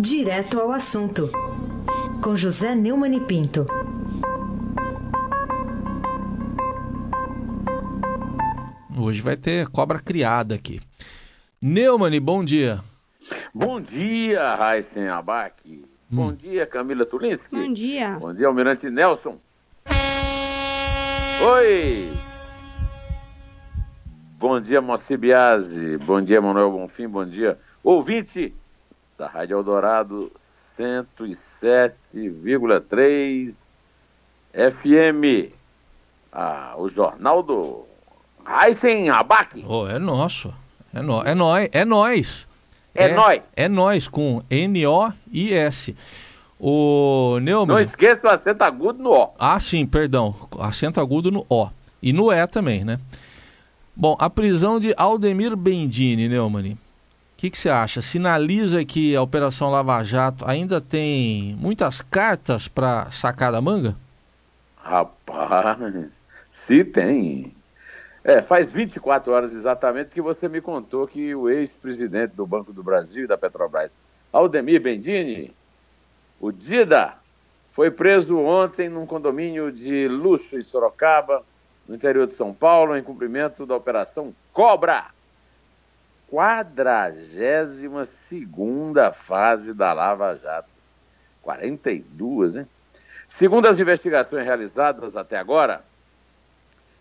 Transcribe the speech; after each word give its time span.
Direto 0.00 0.60
ao 0.60 0.70
assunto, 0.70 1.28
com 2.22 2.36
José 2.36 2.72
Neumann 2.72 3.16
e 3.16 3.20
Pinto. 3.20 3.66
Hoje 8.96 9.20
vai 9.20 9.36
ter 9.36 9.66
cobra 9.66 9.98
criada 9.98 10.54
aqui. 10.54 10.80
Neumann, 11.60 12.20
bom 12.20 12.44
dia. 12.44 12.80
Bom 13.52 13.80
dia, 13.80 14.54
Raíssen 14.54 15.08
Abac. 15.08 15.84
Bom 16.08 16.32
dia, 16.32 16.64
Camila 16.64 17.04
Tulinski. 17.04 17.56
Bom 17.56 17.72
dia. 17.72 18.16
Bom 18.20 18.32
dia, 18.32 18.46
Almirante 18.46 18.88
Nelson. 18.88 19.36
Oi! 21.42 22.08
Bom 24.38 24.60
dia, 24.60 24.80
Moacir 24.80 25.18
Biasi. 25.18 25.96
Bom 25.96 26.22
dia, 26.22 26.40
Manuel 26.40 26.70
Bonfim. 26.70 27.08
Bom 27.08 27.26
dia, 27.26 27.58
ouvinte 27.82 28.54
da 29.18 29.26
Rádio 29.26 29.58
Eldorado 29.58 30.32
107,3 30.78 33.66
FM. 34.52 35.52
Ah, 36.32 36.74
o 36.76 36.88
Jornal 36.88 37.42
do 37.42 37.84
Heisen 38.46 39.10
Abac. 39.10 39.64
Oh, 39.66 39.88
é 39.88 39.98
nosso. 39.98 40.54
É, 40.94 41.02
no, 41.02 41.20
é 41.22 41.34
nós. 41.34 41.68
É 41.72 41.84
nós. 41.84 42.46
É, 42.94 43.12
nós. 43.12 43.42
É 43.56 43.68
nós, 43.68 44.06
com 44.06 44.40
N-O-I-S. 44.48 45.96
O 46.60 47.40
Neumann... 47.42 47.74
Não 47.74 47.80
esqueça 47.80 48.28
o 48.28 48.30
acento 48.30 48.62
agudo 48.62 49.02
no 49.02 49.10
O. 49.10 49.30
Ah, 49.36 49.58
sim, 49.58 49.84
perdão. 49.84 50.32
Acento 50.60 51.00
agudo 51.00 51.32
no 51.32 51.44
O. 51.48 51.68
E 52.00 52.12
no 52.12 52.32
E 52.32 52.46
também, 52.46 52.84
né? 52.84 53.00
Bom, 53.96 54.16
a 54.20 54.30
prisão 54.30 54.78
de 54.78 54.94
Aldemir 54.96 55.56
Bendini, 55.56 56.28
Neumann. 56.28 56.78
O 57.38 57.40
que, 57.40 57.50
que 57.50 57.56
você 57.56 57.70
acha? 57.70 58.02
Sinaliza 58.02 58.84
que 58.84 59.14
a 59.14 59.22
Operação 59.22 59.70
Lava 59.70 60.02
Jato 60.02 60.44
ainda 60.44 60.80
tem 60.80 61.54
muitas 61.60 62.02
cartas 62.02 62.66
para 62.66 63.08
sacar 63.12 63.52
da 63.52 63.60
manga? 63.60 63.94
Rapaz, 64.76 66.10
se 66.50 66.82
tem. 66.82 67.54
É, 68.24 68.42
faz 68.42 68.72
24 68.72 69.32
horas 69.32 69.54
exatamente 69.54 70.10
que 70.10 70.20
você 70.20 70.48
me 70.48 70.60
contou 70.60 71.06
que 71.06 71.32
o 71.32 71.48
ex-presidente 71.48 72.34
do 72.34 72.44
Banco 72.44 72.72
do 72.72 72.82
Brasil 72.82 73.22
e 73.22 73.28
da 73.28 73.38
Petrobras, 73.38 73.92
Aldemir 74.32 74.82
Bendini, 74.82 75.54
o 76.40 76.50
Dida, 76.50 77.14
foi 77.70 77.88
preso 77.88 78.36
ontem 78.36 78.88
num 78.88 79.06
condomínio 79.06 79.70
de 79.70 80.08
luxo 80.08 80.58
em 80.58 80.64
Sorocaba, 80.64 81.44
no 81.86 81.94
interior 81.94 82.26
de 82.26 82.32
São 82.32 82.52
Paulo, 82.52 82.96
em 82.96 83.02
cumprimento 83.04 83.64
da 83.64 83.76
Operação 83.76 84.34
Cobra. 84.52 85.16
42 86.28 88.06
segunda 88.06 89.12
fase 89.12 89.72
da 89.72 89.92
Lava 89.92 90.36
Jato. 90.36 90.68
42, 91.42 92.56
hein? 92.56 92.68
Segundo 93.26 93.66
as 93.66 93.78
investigações 93.78 94.44
realizadas 94.44 95.16
até 95.16 95.38
agora, 95.38 95.82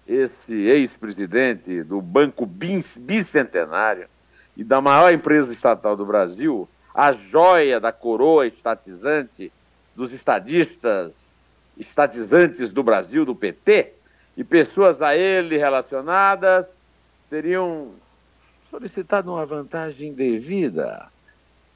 esse 0.08 0.53
ex-presidente 0.53 1.83
do 1.83 2.02
Banco 2.02 2.45
Bicentenário 2.45 4.08
e 4.55 4.64
da 4.64 4.80
maior 4.80 5.14
empresa 5.14 5.52
estatal 5.52 5.95
do 5.95 6.05
Brasil, 6.05 6.67
a 6.94 7.11
joia 7.11 7.80
da 7.80 7.92
coroa 7.92 8.48
estatizante 8.48 9.52
dos 9.95 10.14
estadistas, 10.14 11.33
estatizantes 11.78 12.72
do 12.72 12.83
Brasil, 12.83 13.25
do 13.25 13.36
PT, 13.36 13.94
e 14.38 14.44
pessoas 14.44 15.02
a 15.02 15.16
ele 15.16 15.58
relacionadas 15.58 16.81
teriam 17.30 17.92
solicitado 18.70 19.32
uma 19.32 19.46
vantagem 19.46 20.14
devida 20.14 21.08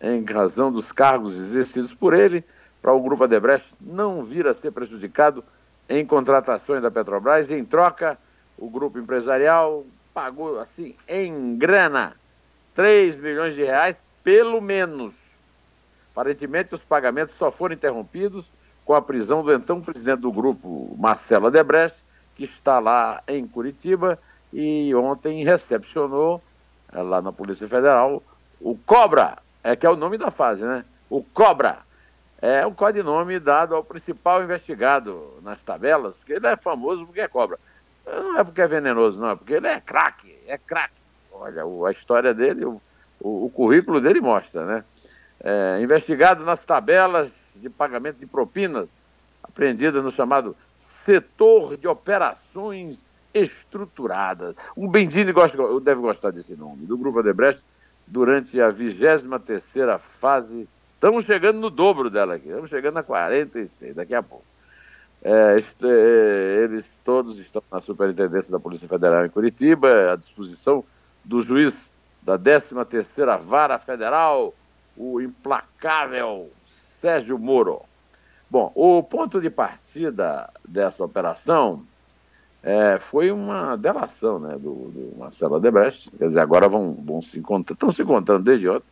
em 0.02 0.24
razão 0.26 0.72
dos 0.72 0.92
cargos 0.92 1.38
exercidos 1.38 1.94
por 1.94 2.14
ele 2.14 2.44
para 2.82 2.94
o 2.94 3.02
Grupo 3.02 3.24
Adebrecht 3.24 3.74
não 3.80 4.24
vir 4.24 4.48
a 4.48 4.54
ser 4.54 4.72
prejudicado 4.72 5.44
em 5.88 6.06
contratações 6.06 6.82
da 6.82 6.90
Petrobras. 6.90 7.52
Em 7.52 7.64
troca, 7.64 8.18
o 8.58 8.70
grupo 8.70 8.98
empresarial 8.98 9.86
pagou, 10.14 10.60
assim, 10.60 10.96
em 11.08 11.56
grana, 11.58 12.16
3 12.74 13.18
milhões 13.18 13.56
de 13.56 13.64
reais, 13.64 14.04
pelo 14.24 14.60
menos. 14.60 15.14
Aparentemente, 16.12 16.74
os 16.74 16.84
pagamentos 16.84 17.36
só 17.36 17.52
foram 17.52 17.76
interrompidos 17.76 18.50
com 18.84 18.94
a 18.94 19.02
prisão 19.02 19.44
do 19.44 19.54
então 19.54 19.80
presidente 19.80 20.22
do 20.22 20.32
grupo, 20.32 20.96
Marcelo 20.98 21.48
Adebrecht, 21.48 22.04
que 22.36 22.44
está 22.44 22.80
lá 22.80 23.22
em 23.28 23.48
Curitiba 23.48 24.18
e 24.52 24.94
ontem 24.96 25.44
recepcionou 25.44 26.42
lá 26.94 27.22
na 27.22 27.32
Polícia 27.32 27.68
Federal 27.68 28.22
o 28.60 28.78
Cobra, 28.78 29.38
é 29.64 29.76
que 29.76 29.86
é 29.86 29.90
o 29.90 29.96
nome 29.96 30.18
da 30.18 30.30
fase, 30.30 30.64
né? 30.64 30.86
O 31.10 31.24
Cobra 31.24 31.80
é 32.42 32.66
o 32.66 32.72
codinome 32.72 33.40
dado 33.40 33.76
ao 33.76 33.84
principal 33.84 34.44
investigado 34.44 35.34
nas 35.44 35.62
tabelas, 35.62 36.16
porque 36.16 36.34
ele 36.34 36.48
é 36.48 36.56
famoso 36.56 37.06
porque 37.06 37.22
é 37.22 37.28
cobra. 37.28 37.60
Não 38.06 38.40
é 38.40 38.44
porque 38.44 38.62
é 38.62 38.68
venenoso, 38.68 39.20
não, 39.20 39.30
é 39.30 39.36
porque 39.36 39.54
ele 39.54 39.68
é 39.68 39.80
craque, 39.80 40.36
é 40.48 40.58
craque. 40.58 40.96
Olha, 41.32 41.64
a 41.88 41.92
história 41.92 42.34
dele, 42.34 42.66
o, 42.66 42.82
o, 43.20 43.46
o 43.46 43.50
currículo 43.52 44.02
dele 44.02 44.20
mostra, 44.20 44.66
né? 44.66 44.84
É, 45.44 45.80
investigado 45.82 46.44
nas 46.44 46.66
tabelas 46.66 47.46
de 47.56 47.70
pagamento 47.70 48.18
de 48.18 48.26
propinas, 48.26 48.90
apreendidas 49.44 50.04
no 50.04 50.12
chamado 50.12 50.56
setor 50.80 51.78
de 51.78 51.88
operações 51.88 53.04
estruturadas. 53.34 54.56
O 54.76 54.88
Bendini 54.88 55.32
gosta, 55.32 55.58
deve 55.80 56.02
gostar 56.02 56.32
desse 56.32 56.56
nome, 56.56 56.86
do 56.86 56.98
Grupo 56.98 57.20
Adebrecht, 57.20 57.64
durante 58.08 58.60
a 58.60 58.70
23 58.70 59.24
terceira 59.46 59.98
fase 59.98 60.68
Estamos 61.02 61.26
chegando 61.26 61.60
no 61.60 61.72
dobro 61.72 62.12
dela 62.12 62.36
aqui, 62.36 62.48
estamos 62.48 62.70
chegando 62.70 62.98
a 62.98 63.02
46 63.02 63.96
daqui 63.96 64.14
a 64.14 64.22
pouco. 64.22 64.46
É, 65.24 65.58
este, 65.58 65.88
eles 65.88 67.00
todos 67.04 67.40
estão 67.40 67.64
na 67.72 67.82
Superintendência 67.82 68.52
da 68.52 68.60
Polícia 68.60 68.88
Federal 68.88 69.26
em 69.26 69.30
Curitiba, 69.30 70.14
à 70.14 70.16
disposição 70.16 70.84
do 71.26 71.42
juiz 71.42 71.92
da 72.22 72.38
13ª 72.38 73.40
Vara 73.40 73.80
Federal, 73.80 74.54
o 74.96 75.20
implacável 75.20 76.52
Sérgio 76.70 77.40
Moro. 77.40 77.82
Bom, 78.48 78.72
o 78.76 79.02
ponto 79.02 79.42
de 79.42 79.50
partida 79.50 80.52
dessa 80.64 81.04
operação 81.04 81.84
é, 82.64 83.00
foi 83.00 83.32
uma 83.32 83.76
delação 83.76 84.40
né, 84.40 84.54
do, 84.54 84.92
do 84.92 85.16
Marcelo 85.18 85.56
Odebrecht, 85.56 86.12
quer 86.12 86.28
dizer, 86.28 86.40
agora 86.40 86.70
vão, 86.70 86.94
vão 86.94 87.22
se 87.22 87.40
encontrar, 87.40 87.74
estão 87.74 87.92
se 87.92 88.02
encontrando 88.04 88.44
desde 88.44 88.70
ontem, 88.70 88.86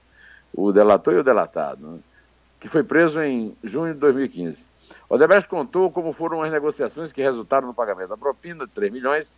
o 0.53 0.71
delator 0.71 1.13
e 1.13 1.17
o 1.17 1.23
delatado, 1.23 1.87
né, 1.87 1.99
que 2.59 2.67
foi 2.67 2.83
preso 2.83 3.21
em 3.21 3.55
junho 3.63 3.93
de 3.93 3.99
2015. 3.99 4.65
O 5.07 5.15
Odebrecht 5.15 5.47
contou 5.47 5.91
como 5.91 6.13
foram 6.13 6.41
as 6.41 6.51
negociações 6.51 7.11
que 7.11 7.21
resultaram 7.21 7.67
no 7.67 7.73
pagamento 7.73 8.09
da 8.09 8.17
propina 8.17 8.65
de 8.65 8.71
3 8.71 8.91
milhões, 8.91 9.31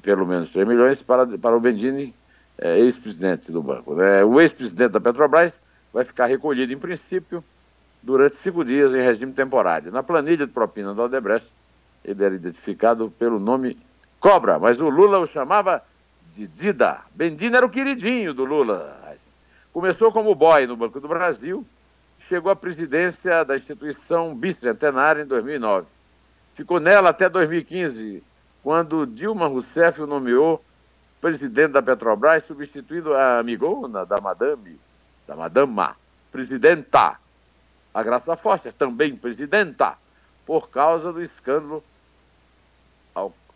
pelo 0.00 0.24
menos 0.24 0.50
3 0.50 0.66
milhões, 0.66 1.02
para, 1.02 1.26
para 1.26 1.56
o 1.56 1.60
Bendini, 1.60 2.14
é, 2.56 2.78
ex-presidente 2.78 3.50
do 3.50 3.62
banco. 3.62 3.94
Né? 3.94 4.24
O 4.24 4.40
ex-presidente 4.40 4.92
da 4.92 5.00
Petrobras 5.00 5.60
vai 5.92 6.04
ficar 6.04 6.26
recolhido, 6.26 6.72
em 6.72 6.78
princípio, 6.78 7.42
durante 8.02 8.36
cinco 8.36 8.64
dias 8.64 8.94
em 8.94 9.02
regime 9.02 9.32
temporário. 9.32 9.90
Na 9.90 10.02
planilha 10.02 10.46
de 10.46 10.52
propina 10.52 10.94
do 10.94 11.02
Odebrecht, 11.02 11.50
ele 12.04 12.24
era 12.24 12.34
identificado 12.34 13.10
pelo 13.10 13.38
nome 13.38 13.78
Cobra, 14.18 14.58
mas 14.58 14.80
o 14.80 14.88
Lula 14.88 15.18
o 15.18 15.26
chamava 15.26 15.82
de 16.34 16.46
Dida. 16.46 17.00
Bendini 17.14 17.56
era 17.56 17.64
o 17.64 17.70
queridinho 17.70 18.34
do 18.34 18.44
Lula. 18.44 18.98
Começou 19.72 20.12
como 20.12 20.34
boy 20.34 20.66
no 20.66 20.76
Banco 20.76 21.00
do 21.00 21.08
Brasil, 21.08 21.64
chegou 22.18 22.50
à 22.50 22.56
presidência 22.56 23.44
da 23.44 23.56
instituição 23.56 24.34
bicentenária 24.34 25.22
em 25.22 25.26
2009. 25.26 25.86
Ficou 26.54 26.80
nela 26.80 27.10
até 27.10 27.28
2015, 27.28 28.22
quando 28.62 29.06
Dilma 29.06 29.46
Rousseff 29.46 30.02
o 30.02 30.06
nomeou 30.06 30.62
presidente 31.20 31.72
da 31.72 31.82
Petrobras, 31.82 32.44
substituindo 32.44 33.14
a 33.14 33.38
amigona 33.38 34.04
da 34.04 34.20
madame, 34.20 34.78
da 35.26 35.36
madama, 35.36 35.96
presidenta, 36.32 37.16
a 37.92 38.02
Graça 38.02 38.36
Foster, 38.36 38.72
também 38.72 39.14
presidenta, 39.14 39.96
por 40.44 40.68
causa 40.68 41.12
do 41.12 41.22
escândalo 41.22 41.84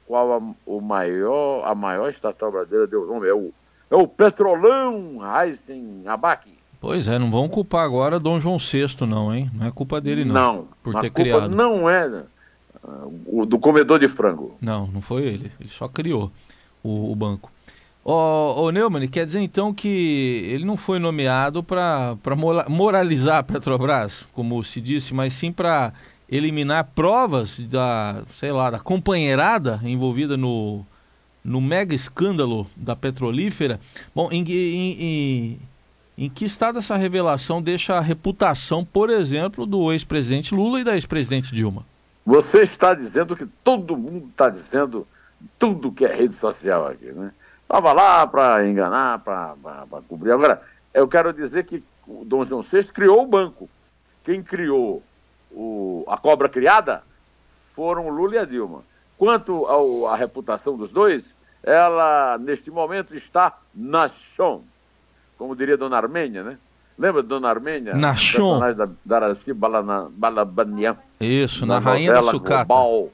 qual 0.06 0.32
a, 0.32 0.54
o 0.66 0.80
maior, 0.80 1.64
a 1.66 1.74
maior 1.74 2.08
estatal 2.10 2.50
brasileira 2.50 2.86
deu 2.86 3.06
nome, 3.06 3.28
é 3.28 3.34
o 3.34 3.52
é 3.90 3.96
o 3.96 4.08
Petrolão 4.08 5.20
Heisen 5.22 6.02
Abac. 6.06 6.50
Pois 6.80 7.06
é, 7.08 7.18
não 7.18 7.30
vão 7.30 7.48
culpar 7.48 7.84
agora 7.84 8.18
Dom 8.18 8.40
João 8.40 8.58
VI, 8.58 9.06
não, 9.06 9.32
hein? 9.32 9.50
Não 9.54 9.66
é 9.66 9.70
culpa 9.70 10.00
dele, 10.00 10.24
não. 10.24 10.34
Não, 10.34 10.68
por 10.82 10.94
ter 11.00 11.10
culpa 11.10 11.30
criado. 11.30 11.54
não 11.54 11.88
é 11.88 12.24
o 13.26 13.46
do 13.46 13.58
comedor 13.58 13.98
de 13.98 14.08
frango. 14.08 14.56
Não, 14.60 14.86
não 14.86 15.00
foi 15.00 15.22
ele. 15.22 15.52
Ele 15.58 15.68
só 15.68 15.88
criou 15.88 16.30
o, 16.82 17.10
o 17.10 17.14
banco. 17.14 17.50
Ô, 18.04 18.64
ô 18.64 18.70
Neumann, 18.70 19.08
quer 19.08 19.24
dizer 19.24 19.40
então 19.40 19.72
que 19.72 20.46
ele 20.50 20.64
não 20.64 20.76
foi 20.76 20.98
nomeado 20.98 21.62
para 21.62 22.18
moralizar 22.68 23.38
a 23.38 23.42
Petrobras, 23.42 24.26
como 24.34 24.62
se 24.62 24.78
disse, 24.78 25.14
mas 25.14 25.32
sim 25.32 25.50
para 25.50 25.92
eliminar 26.28 26.90
provas 26.94 27.58
da, 27.58 28.22
sei 28.32 28.52
lá, 28.52 28.70
da 28.70 28.80
companheirada 28.80 29.80
envolvida 29.84 30.36
no 30.36 30.84
no 31.44 31.60
mega 31.60 31.94
escândalo 31.94 32.66
da 32.74 32.96
petrolífera. 32.96 33.78
Bom, 34.14 34.30
em, 34.32 34.42
em, 34.50 34.92
em, 34.92 35.60
Em 36.16 36.30
que 36.30 36.46
estado 36.46 36.78
essa 36.78 36.96
revelação 36.96 37.60
deixa 37.60 37.98
a 37.98 38.00
reputação, 38.00 38.82
por 38.82 39.10
exemplo, 39.10 39.66
do 39.66 39.92
ex-presidente 39.92 40.54
Lula 40.54 40.80
e 40.80 40.84
da 40.84 40.94
ex-presidente 40.94 41.54
Dilma? 41.54 41.84
Você 42.24 42.62
está 42.62 42.94
dizendo 42.94 43.36
que 43.36 43.44
todo 43.62 43.94
mundo 43.94 44.28
está 44.30 44.48
dizendo 44.48 45.06
tudo 45.58 45.92
que 45.92 46.06
é 46.06 46.14
rede 46.14 46.34
social 46.34 46.86
aqui, 46.86 47.12
né? 47.12 47.30
Estava 47.60 47.92
lá 47.92 48.26
para 48.26 48.66
enganar, 48.66 49.18
para 49.18 49.54
cobrir. 50.08 50.30
Agora, 50.30 50.62
eu 50.94 51.06
quero 51.06 51.32
dizer 51.32 51.64
que 51.64 51.82
o 52.06 52.24
Dom 52.24 52.44
João 52.44 52.62
VI 52.62 52.84
criou 52.84 53.22
o 53.22 53.26
banco. 53.26 53.68
Quem 54.24 54.42
criou 54.42 55.02
o, 55.54 56.04
a 56.08 56.16
cobra 56.16 56.48
criada 56.48 57.02
foram 57.74 58.08
Lula 58.08 58.34
e 58.34 58.38
a 58.38 58.44
Dilma. 58.44 58.82
Quanto 59.16 59.66
à 60.06 60.16
reputação 60.16 60.76
dos 60.76 60.92
dois, 60.92 61.34
ela, 61.62 62.36
neste 62.38 62.70
momento, 62.70 63.14
está 63.14 63.56
na 63.74 64.08
chão. 64.08 64.62
Como 65.38 65.56
diria 65.56 65.76
Dona 65.76 65.96
Armênia, 65.96 66.42
né? 66.42 66.58
Lembra 66.98 67.22
de 67.22 67.28
Dona 67.28 67.48
Armênia? 67.48 67.94
Na 67.94 68.14
chão. 68.14 68.60
da, 68.60 68.88
da 69.04 69.16
Araci 69.16 69.52
Balabanian. 69.52 70.96
Isso, 71.20 71.66
na, 71.66 71.80
na 71.80 71.80
Rainha 71.80 72.12
da 72.12 72.22
Sucata. 72.22 72.64
Global, 72.64 73.10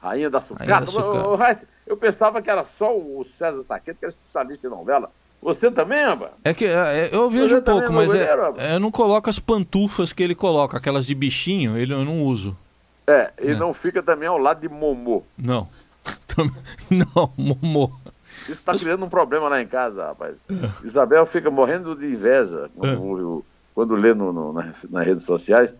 Rainha 0.00 0.30
da 0.30 0.40
Sucata. 0.40 0.64
Rainha 0.64 0.86
da 0.86 0.92
sucata. 0.92 1.66
Eu, 1.66 1.68
eu, 1.86 1.96
pensava 1.96 2.42
que 2.42 2.50
era 2.50 2.64
só 2.64 2.96
o 2.96 3.24
César 3.24 3.62
Saqueto, 3.62 3.98
que 3.98 4.04
era 4.06 4.12
especialista 4.12 4.66
em 4.66 4.70
novela. 4.70 5.10
Você 5.42 5.72
também, 5.72 6.00
Amba? 6.04 6.30
É 6.44 6.54
que 6.54 6.64
é, 6.64 7.10
eu 7.12 7.28
vejo 7.28 7.58
um 7.58 7.62
pouco, 7.62 7.92
mas 7.92 8.14
é, 8.14 8.76
eu 8.76 8.78
não 8.78 8.92
coloco 8.92 9.28
as 9.28 9.40
pantufas 9.40 10.12
que 10.12 10.22
ele 10.22 10.36
coloca, 10.36 10.76
aquelas 10.76 11.04
de 11.04 11.14
bichinho, 11.16 11.76
ele, 11.76 11.92
eu 11.92 12.04
não 12.04 12.22
uso. 12.22 12.56
É, 13.04 13.32
e 13.42 13.50
é. 13.50 13.54
não 13.56 13.74
fica 13.74 14.00
também 14.00 14.28
ao 14.28 14.38
lado 14.38 14.60
de 14.60 14.68
Momô. 14.68 15.24
Não. 15.36 15.68
não, 16.88 17.32
Momô. 17.36 17.90
Isso 18.42 18.52
está 18.52 18.76
criando 18.76 19.04
um 19.04 19.08
problema 19.08 19.48
lá 19.48 19.60
em 19.60 19.66
casa, 19.66 20.06
rapaz. 20.06 20.36
Isabel 20.84 21.26
fica 21.26 21.50
morrendo 21.50 21.96
de 21.96 22.06
inveja 22.06 22.70
quando, 22.76 23.44
quando 23.74 23.94
lê 23.96 24.14
no, 24.14 24.32
no, 24.32 24.52
nas, 24.52 24.76
nas, 24.88 25.04
redes 25.04 25.24
sociais 25.24 25.74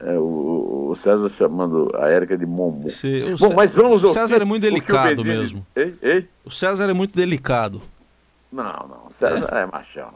é, 0.00 0.16
o, 0.16 0.90
o, 0.90 0.96
César 0.96 1.28
chamando 1.28 1.90
a 1.96 2.08
Érica 2.08 2.38
de 2.38 2.46
Momô. 2.46 2.86
Bom, 3.38 3.52
mas 3.54 3.74
vamos 3.74 4.04
ouvir. 4.04 4.16
O 4.16 4.20
César 4.20 4.40
é 4.40 4.44
muito 4.44 4.62
delicado 4.62 5.24
mesmo. 5.24 5.66
Ei, 5.74 5.94
ei? 6.00 6.28
O 6.44 6.52
César 6.52 6.88
é 6.88 6.92
muito 6.92 7.16
delicado. 7.16 7.82
Não, 8.52 8.88
não. 8.88 9.10
César 9.10 9.50
é, 9.52 9.62
é 9.62 9.66
machão. 9.66 10.10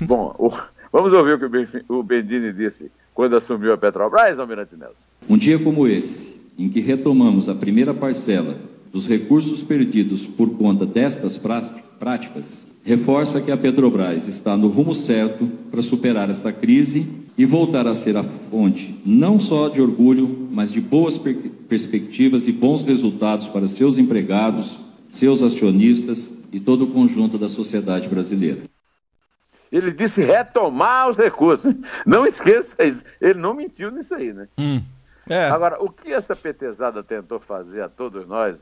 Bom, 0.00 0.34
o, 0.38 0.50
vamos 0.92 1.12
ouvir 1.12 1.34
o 1.34 1.38
que 1.38 1.84
o 1.88 2.02
Bendini 2.02 2.52
disse 2.52 2.90
quando 3.14 3.36
assumiu 3.36 3.72
a 3.72 3.78
Petrobras, 3.78 4.38
Almirante 4.38 4.76
Nelson. 4.76 4.94
Um 5.28 5.36
dia 5.36 5.58
como 5.58 5.86
esse, 5.86 6.40
em 6.58 6.68
que 6.68 6.80
retomamos 6.80 7.48
a 7.48 7.54
primeira 7.54 7.92
parcela 7.92 8.56
dos 8.92 9.06
recursos 9.06 9.62
perdidos 9.62 10.24
por 10.24 10.50
conta 10.56 10.86
destas 10.86 11.36
práticas, 11.98 12.66
reforça 12.84 13.40
que 13.40 13.50
a 13.50 13.56
Petrobras 13.56 14.26
está 14.28 14.56
no 14.56 14.68
rumo 14.68 14.94
certo 14.94 15.46
para 15.70 15.82
superar 15.82 16.30
esta 16.30 16.52
crise 16.52 17.06
e 17.36 17.44
voltar 17.44 17.86
a 17.86 17.94
ser 17.94 18.16
a 18.16 18.24
fonte 18.24 19.00
não 19.04 19.38
só 19.38 19.68
de 19.68 19.82
orgulho, 19.82 20.48
mas 20.50 20.72
de 20.72 20.80
boas 20.80 21.18
per 21.18 21.36
perspectivas 21.68 22.48
e 22.48 22.52
bons 22.52 22.82
resultados 22.82 23.46
para 23.46 23.68
seus 23.68 23.98
empregados, 23.98 24.78
seus 25.08 25.42
acionistas 25.42 26.37
e 26.52 26.60
todo 26.60 26.84
o 26.84 26.92
conjunto 26.92 27.38
da 27.38 27.48
sociedade 27.48 28.08
brasileira. 28.08 28.62
Ele 29.70 29.92
disse 29.92 30.22
retomar 30.22 31.08
os 31.08 31.18
recursos. 31.18 31.74
Não 32.06 32.26
esqueça 32.26 32.82
isso. 32.82 33.04
Ele 33.20 33.38
não 33.38 33.52
mentiu 33.52 33.90
nisso 33.90 34.14
aí, 34.14 34.32
né? 34.32 34.48
Hum, 34.56 34.82
é. 35.28 35.48
Agora, 35.50 35.82
o 35.82 35.90
que 35.90 36.12
essa 36.12 36.34
petezada 36.34 37.02
tentou 37.02 37.38
fazer 37.38 37.82
a 37.82 37.88
todos 37.88 38.26
nós 38.26 38.58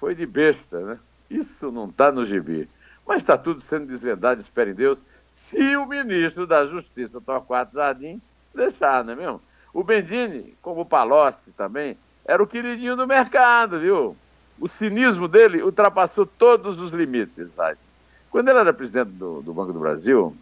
foi 0.00 0.14
de 0.14 0.24
besta, 0.24 0.80
né? 0.80 0.98
Isso 1.28 1.70
não 1.70 1.86
está 1.86 2.10
no 2.10 2.24
gibi. 2.24 2.68
Mas 3.06 3.18
está 3.18 3.36
tudo 3.36 3.60
sendo 3.60 3.86
desvendado, 3.86 4.40
espere 4.40 4.70
em 4.70 4.74
Deus, 4.74 5.02
se 5.26 5.76
o 5.76 5.86
ministro 5.86 6.46
da 6.46 6.64
Justiça, 6.64 7.20
Torquato 7.20 7.74
Jardim, 7.74 8.20
deixar, 8.54 9.04
não 9.04 9.12
é 9.12 9.16
mesmo? 9.16 9.42
O 9.74 9.82
Bendini, 9.82 10.54
como 10.62 10.82
o 10.82 10.86
Palocci 10.86 11.50
também, 11.50 11.98
era 12.24 12.42
o 12.42 12.46
queridinho 12.46 12.96
do 12.96 13.06
mercado, 13.06 13.78
viu? 13.78 14.16
O 14.60 14.68
cinismo 14.68 15.26
dele 15.26 15.62
ultrapassou 15.62 16.26
todos 16.26 16.80
os 16.80 16.92
limites, 16.92 17.52
Tyson. 17.54 17.84
Quando 18.30 18.48
ele 18.48 18.58
era 18.58 18.72
presidente 18.72 19.10
do, 19.10 19.42
do 19.42 19.52
Banco 19.52 19.72
do 19.72 19.80
Brasil, 19.80 20.34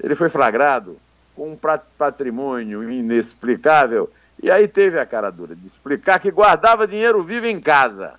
ele 0.00 0.14
foi 0.14 0.28
flagrado 0.28 0.96
com 1.34 1.52
um 1.52 1.58
patrimônio 1.98 2.90
inexplicável 2.90 4.10
e 4.42 4.50
aí 4.50 4.68
teve 4.68 4.98
a 4.98 5.06
cara 5.06 5.30
dura 5.30 5.54
de 5.54 5.66
explicar 5.66 6.18
que 6.18 6.30
guardava 6.30 6.86
dinheiro 6.86 7.22
vivo 7.22 7.46
em 7.46 7.60
casa. 7.60 8.14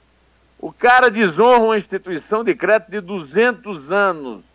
O 0.60 0.72
cara 0.72 1.12
desonra 1.12 1.60
uma 1.60 1.78
instituição 1.78 2.44
de 2.44 2.56
crédito 2.56 2.90
de 2.90 3.02
200 3.02 3.92
anos, 3.92 4.46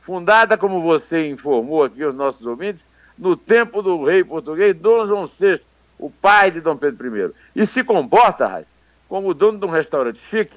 fundada, 0.00 0.58
como 0.58 0.82
você 0.82 1.28
informou 1.28 1.84
aqui 1.84 2.04
os 2.04 2.14
nossos 2.14 2.44
ouvintes, 2.44 2.88
no 3.16 3.36
tempo 3.36 3.80
do 3.80 4.04
rei 4.04 4.24
português 4.24 4.76
Dom 4.76 5.06
João 5.06 5.26
VI, 5.26 5.60
o 5.96 6.10
pai 6.10 6.50
de 6.50 6.60
Dom 6.60 6.76
Pedro 6.76 7.16
I. 7.16 7.32
E 7.54 7.66
se 7.66 7.84
comporta, 7.84 8.48
Raiz, 8.48 8.66
como 9.08 9.28
o 9.28 9.34
dono 9.34 9.58
de 9.58 9.66
um 9.66 9.70
restaurante 9.70 10.18
chique 10.18 10.56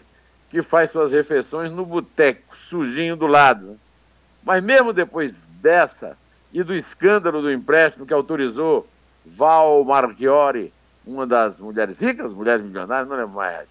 que 0.50 0.62
faz 0.62 0.92
suas 0.92 1.12
refeições 1.12 1.72
no 1.72 1.86
boteco, 1.86 2.56
sujinho 2.58 3.16
do 3.16 3.28
lado. 3.28 3.78
Mas 4.44 4.64
mesmo 4.64 4.94
depois 4.94 5.48
dessa 5.62 6.18
e 6.54 6.64
do 6.64 6.74
escândalo 6.74 7.42
do 7.42 7.52
empréstimo 7.52 8.06
que 8.06 8.14
autorizou 8.14 8.88
Val 9.26 9.84
Marchiori, 9.84 10.74
uma 11.06 11.28
das 11.28 11.60
mulheres 11.60 12.00
ricas, 12.00 12.34
mulheres 12.34 12.64
milionárias, 12.64 13.10
não 13.10 13.18
lembro 13.18 13.36
mais, 13.36 13.68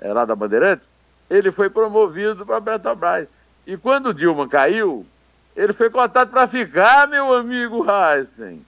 é, 0.00 0.12
lá 0.12 0.24
da 0.24 0.34
Bandeirantes, 0.34 0.90
ele 1.28 1.52
foi 1.52 1.70
promovido 1.70 2.44
para 2.44 2.56
a 2.56 2.60
Petrobras. 2.60 3.28
E 3.66 3.76
quando 3.76 4.14
Dilma 4.14 4.48
caiu, 4.48 5.06
ele 5.54 5.72
foi 5.72 5.90
cotado 5.90 6.30
para 6.30 6.48
ficar, 6.48 7.06
meu 7.06 7.32
amigo 7.34 7.86
Heisen, 7.88 8.64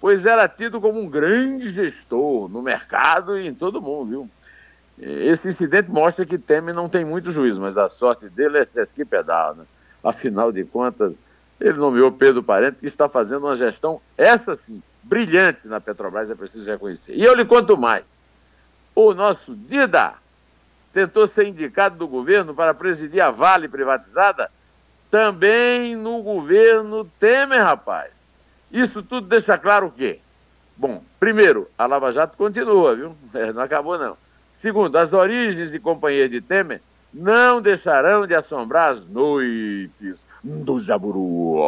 pois 0.00 0.26
era 0.26 0.48
tido 0.48 0.80
como 0.80 1.00
um 1.00 1.08
grande 1.08 1.70
gestor 1.70 2.48
no 2.48 2.60
mercado 2.60 3.38
e 3.38 3.46
em 3.46 3.54
todo 3.54 3.80
mundo, 3.80 4.10
viu? 4.10 4.30
Esse 5.02 5.48
incidente 5.48 5.90
mostra 5.90 6.24
que 6.24 6.38
Temer 6.38 6.72
não 6.72 6.88
tem 6.88 7.04
muito 7.04 7.32
juízo, 7.32 7.60
mas 7.60 7.76
a 7.76 7.88
sorte 7.88 8.28
dele 8.28 8.58
é 8.58 8.64
sesqui 8.64 9.04
pedal, 9.04 9.56
né? 9.56 9.64
Afinal 10.02 10.52
de 10.52 10.64
contas, 10.64 11.12
ele 11.60 11.76
nomeou 11.78 12.12
Pedro 12.12 12.40
Parente, 12.40 12.78
que 12.78 12.86
está 12.86 13.08
fazendo 13.08 13.46
uma 13.46 13.56
gestão, 13.56 14.00
essa 14.16 14.54
sim, 14.54 14.80
brilhante 15.02 15.66
na 15.66 15.80
Petrobras, 15.80 16.30
é 16.30 16.36
preciso 16.36 16.70
reconhecer. 16.70 17.14
E 17.14 17.24
eu 17.24 17.34
lhe 17.34 17.44
conto 17.44 17.76
mais. 17.76 18.04
O 18.94 19.12
nosso 19.12 19.56
Dida 19.56 20.14
tentou 20.92 21.26
ser 21.26 21.48
indicado 21.48 21.96
do 21.96 22.06
governo 22.06 22.54
para 22.54 22.72
presidir 22.72 23.20
a 23.20 23.30
Vale 23.30 23.66
privatizada, 23.66 24.52
também 25.10 25.96
no 25.96 26.22
governo 26.22 27.04
Temer, 27.18 27.62
rapaz. 27.62 28.12
Isso 28.70 29.02
tudo 29.02 29.26
deixa 29.26 29.58
claro 29.58 29.88
o 29.88 29.90
quê? 29.90 30.20
Bom, 30.76 31.02
primeiro, 31.18 31.68
a 31.76 31.86
Lava 31.86 32.12
Jato 32.12 32.36
continua, 32.36 32.94
viu? 32.94 33.16
É, 33.34 33.50
não 33.52 33.62
acabou 33.62 33.98
não. 33.98 34.16
Segundo, 34.52 34.96
as 34.96 35.12
origens 35.12 35.74
e 35.74 35.78
companhia 35.78 36.28
de 36.28 36.40
Temer 36.40 36.80
não 37.12 37.60
deixarão 37.60 38.26
de 38.26 38.34
assombrar 38.34 38.92
as 38.92 39.06
noites 39.06 40.24
do 40.42 40.82
Jaburu. 40.82 41.60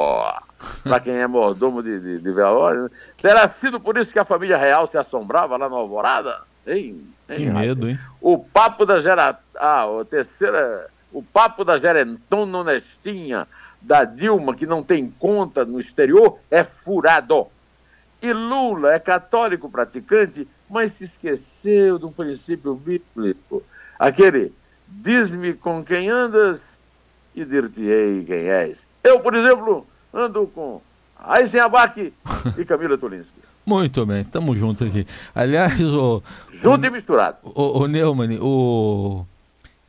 Para 0.83 1.00
quem 1.00 1.14
é 1.14 1.26
mordomo 1.26 1.83
de, 1.83 2.00
de, 2.00 2.19
de 2.21 2.31
velório. 2.31 2.85
Né? 2.85 2.91
Terá 3.21 3.47
sido 3.49 3.79
por 3.79 3.99
isso 3.99 4.12
que 4.12 4.19
a 4.19 4.25
família 4.25 4.57
real 4.57 4.87
se 4.87 4.97
assombrava 4.97 5.57
lá 5.57 5.69
na 5.69 5.76
Alvorada? 5.76 6.43
Hein? 6.67 7.07
hein 7.29 7.37
que 7.37 7.47
medo, 7.47 7.88
hein? 7.88 7.99
O 8.21 8.38
papo 8.38 8.87
da 8.87 9.00
Gera... 9.00 9.38
Ah, 9.57 9.85
a 10.00 10.05
terceira... 10.05 10.88
O 11.12 11.23
papo 11.23 11.64
da 11.64 11.76
Gerentona 11.79 12.59
Honestinha, 12.59 13.47
da 13.81 14.05
Dilma, 14.05 14.55
que 14.55 14.67
não 14.67 14.83
tem 14.83 15.09
conta 15.19 15.64
no 15.64 15.79
exterior, 15.79 16.38
é 16.50 16.64
furado. 16.64 17.47
E 18.21 18.33
Lula 18.33 18.95
é 18.95 18.99
católico 18.99 19.71
praticante 19.71 20.49
mas 20.68 20.92
se 20.92 21.04
esqueceu 21.04 21.99
de 21.99 22.06
um 22.06 22.12
princípio 22.12 22.75
bíblico. 22.75 23.62
Aquele, 23.99 24.52
diz-me 24.88 25.54
com 25.54 25.85
quem 25.85 26.09
andas 26.09 26.75
e 27.35 27.44
dir-te-ei 27.44 28.25
quem 28.25 28.49
és. 28.49 28.87
Eu, 29.02 29.21
por 29.21 29.35
exemplo, 29.35 29.87
ando 30.12 30.47
com 30.47 30.80
Aysen 31.18 31.61
Abac 31.61 32.12
e 32.56 32.64
Camila 32.64 32.97
Tulinski. 32.97 33.35
Muito 33.66 34.04
bem, 34.04 34.21
estamos 34.21 34.59
juntos 34.59 34.87
aqui. 34.87 35.06
Aliás, 35.35 35.80
o. 35.83 36.23
Junto 36.52 36.85
o, 36.85 36.87
e 36.87 36.90
misturado. 36.90 37.38
O, 37.42 37.80
o 37.80 37.87
Neumann, 37.87 38.38
o, 38.38 39.25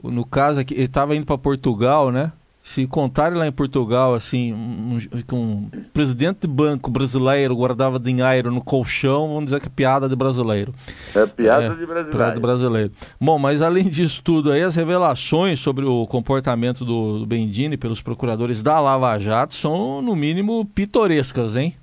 o, 0.02 0.12
no 0.12 0.26
caso 0.26 0.62
aqui, 0.62 0.74
ele 0.74 0.84
estava 0.84 1.14
indo 1.16 1.26
para 1.26 1.38
Portugal, 1.38 2.10
né? 2.10 2.32
Se 2.66 2.88
contarem 2.88 3.38
lá 3.38 3.46
em 3.46 3.52
Portugal, 3.52 4.16
assim, 4.16 4.52
um, 4.52 4.98
um, 5.32 5.70
presidente 5.94 6.40
de 6.42 6.48
banco 6.48 6.90
brasileiro 6.90 7.56
guardava 7.56 8.00
dinheiro 8.00 8.52
no 8.52 8.60
colchão, 8.60 9.28
vamos 9.28 9.46
dizer 9.46 9.60
que 9.60 9.68
é 9.68 9.70
piada 9.70 10.10
de 10.10 10.16
brasileiro. 10.16 10.74
É 11.14 11.28
piada 11.28 11.66
é, 11.66 11.70
de 11.70 11.86
brasileiro. 11.86 12.18
Piada 12.18 12.34
de 12.34 12.40
brasileiro. 12.40 12.92
Bom, 13.22 13.38
mas 13.38 13.62
além 13.62 13.84
disso 13.84 14.20
tudo 14.24 14.52
aí, 14.52 14.64
as 14.64 14.76
revelações 14.76 15.60
sobre 15.60 15.86
o 15.86 16.08
comportamento 16.08 16.84
do, 16.84 17.20
do 17.20 17.26
Bendini 17.28 17.78
pelos 17.78 18.02
procuradores 18.02 18.64
da 18.64 18.80
Lava 18.80 19.16
Jato 19.20 19.54
são, 19.54 20.02
no 20.02 20.16
mínimo, 20.16 20.66
pitorescas, 20.66 21.56
hein? 21.56 21.76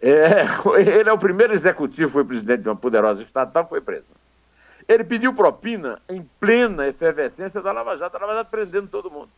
É, 0.00 0.46
ele 0.78 1.08
é 1.08 1.12
o 1.12 1.18
primeiro 1.18 1.52
executivo, 1.52 2.08
foi 2.08 2.24
presidente 2.24 2.62
de 2.62 2.68
uma 2.68 2.76
poderosa 2.76 3.24
estatal, 3.24 3.66
foi 3.68 3.80
preso. 3.80 4.13
Ele 4.86 5.04
pediu 5.04 5.34
propina 5.34 6.00
em 6.08 6.22
plena 6.38 6.86
efervescência 6.86 7.62
da 7.62 7.72
Lava 7.72 7.96
Jato, 7.96 8.16
a 8.16 8.20
Lava 8.20 8.34
Jato 8.34 8.50
prendendo 8.50 8.88
todo 8.88 9.10
mundo. 9.10 9.30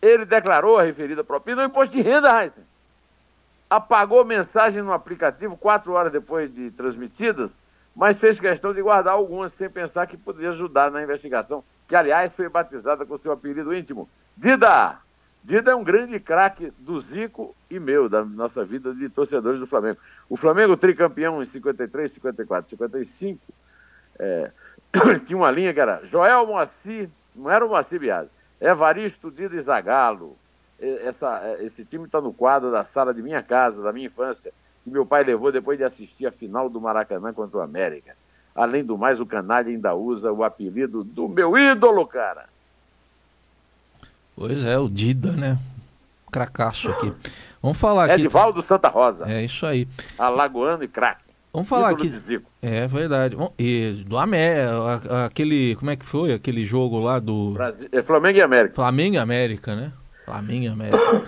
Ele 0.00 0.24
declarou 0.24 0.78
a 0.78 0.82
referida 0.82 1.24
propina 1.24 1.62
no 1.62 1.68
imposto 1.68 1.96
de 1.96 2.02
renda, 2.02 2.42
Heisen. 2.42 2.64
Apagou 3.68 4.24
mensagem 4.24 4.82
no 4.82 4.92
aplicativo 4.92 5.56
quatro 5.56 5.92
horas 5.92 6.12
depois 6.12 6.52
de 6.52 6.70
transmitidas, 6.72 7.58
mas 7.94 8.20
fez 8.20 8.38
questão 8.38 8.72
de 8.72 8.82
guardar 8.82 9.14
algumas 9.14 9.52
sem 9.52 9.68
pensar 9.68 10.06
que 10.06 10.16
poderia 10.16 10.50
ajudar 10.50 10.90
na 10.90 11.02
investigação, 11.02 11.64
que 11.88 11.96
aliás 11.96 12.34
foi 12.34 12.48
batizada 12.48 13.04
com 13.04 13.16
seu 13.16 13.32
apelido 13.32 13.74
íntimo, 13.74 14.08
Dida. 14.36 14.98
Dida 15.44 15.72
é 15.72 15.74
um 15.74 15.82
grande 15.82 16.20
craque 16.20 16.72
do 16.78 17.00
Zico 17.00 17.54
e 17.68 17.78
meu, 17.78 18.08
da 18.08 18.24
nossa 18.24 18.64
vida 18.64 18.94
de 18.94 19.08
torcedores 19.08 19.58
do 19.58 19.66
Flamengo. 19.66 19.98
O 20.28 20.36
Flamengo 20.36 20.76
tricampeão 20.76 21.42
em 21.42 21.46
53, 21.46 22.12
54, 22.12 22.70
55, 22.70 23.40
é, 24.18 24.50
tinha 25.26 25.36
uma 25.36 25.50
linha 25.50 25.72
que 25.72 25.80
era 25.80 26.04
Joel 26.04 26.46
Moacir, 26.46 27.08
não 27.34 27.50
era 27.50 27.64
o 27.64 27.68
Moacir 27.68 28.00
Biasi, 28.00 28.30
Evaristo 28.60 29.30
Dida 29.30 29.56
e 29.56 29.60
Zagalo. 29.60 30.36
Essa, 30.80 31.40
é, 31.44 31.64
esse 31.64 31.84
time 31.84 32.06
está 32.06 32.20
no 32.20 32.32
quadro 32.32 32.70
da 32.70 32.84
sala 32.84 33.14
de 33.14 33.22
minha 33.22 33.42
casa, 33.42 33.82
da 33.82 33.92
minha 33.92 34.06
infância, 34.06 34.52
que 34.82 34.90
meu 34.90 35.06
pai 35.06 35.22
levou 35.22 35.52
depois 35.52 35.78
de 35.78 35.84
assistir 35.84 36.26
a 36.26 36.32
final 36.32 36.68
do 36.68 36.80
Maracanã 36.80 37.32
contra 37.32 37.58
o 37.58 37.62
América. 37.62 38.16
Além 38.54 38.84
do 38.84 38.98
mais, 38.98 39.20
o 39.20 39.26
canalha 39.26 39.68
ainda 39.68 39.94
usa 39.94 40.32
o 40.32 40.44
apelido 40.44 41.02
do 41.04 41.28
meu 41.28 41.56
ídolo, 41.56 42.06
cara. 42.06 42.46
Pois 44.36 44.64
é, 44.64 44.78
o 44.78 44.88
Dida, 44.88 45.32
né? 45.32 45.58
Cracaço 46.30 46.90
aqui. 46.90 47.12
Vamos 47.62 47.78
falar 47.78 48.06
aqui. 48.06 48.14
Edivaldo 48.14 48.60
Santa 48.60 48.88
Rosa. 48.88 49.30
É 49.30 49.44
isso 49.44 49.64
aí. 49.64 49.86
Alagoano 50.18 50.82
e 50.82 50.88
craque. 50.88 51.21
Vamos 51.52 51.68
falar 51.68 51.90
aqui. 51.90 52.10
É 52.62 52.86
verdade. 52.88 53.36
E 53.58 54.04
do 54.06 54.16
América, 54.16 55.26
aquele. 55.26 55.76
Como 55.76 55.90
é 55.90 55.96
que 55.96 56.04
foi? 56.04 56.32
Aquele 56.32 56.64
jogo 56.64 56.98
lá 56.98 57.18
do. 57.18 57.50
Brasil, 57.50 57.88
é 57.92 58.00
Flamengo 58.00 58.38
e 58.38 58.42
América. 58.42 58.74
Flamengo 58.74 59.16
e 59.16 59.18
América, 59.18 59.76
né? 59.76 59.92
Flamengo 60.24 60.64
e 60.64 60.68
América. 60.68 61.24